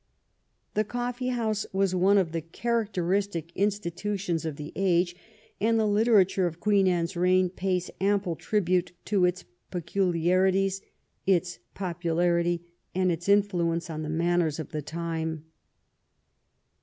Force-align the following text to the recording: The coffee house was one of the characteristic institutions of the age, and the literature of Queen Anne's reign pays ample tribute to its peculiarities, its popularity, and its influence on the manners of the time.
The 0.73 0.83
coffee 0.83 1.27
house 1.27 1.67
was 1.71 1.93
one 1.93 2.17
of 2.17 2.31
the 2.31 2.41
characteristic 2.41 3.51
institutions 3.55 4.45
of 4.45 4.55
the 4.55 4.73
age, 4.75 5.15
and 5.59 5.79
the 5.79 5.85
literature 5.85 6.47
of 6.47 6.59
Queen 6.59 6.87
Anne's 6.87 7.15
reign 7.15 7.49
pays 7.51 7.91
ample 8.01 8.35
tribute 8.35 8.93
to 9.05 9.25
its 9.25 9.45
peculiarities, 9.69 10.81
its 11.27 11.59
popularity, 11.75 12.65
and 12.95 13.11
its 13.11 13.29
influence 13.29 13.91
on 13.91 14.01
the 14.01 14.09
manners 14.09 14.57
of 14.59 14.69
the 14.71 14.81
time. 14.81 15.45